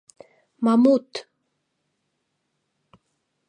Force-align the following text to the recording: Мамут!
Мамут! 0.67 1.11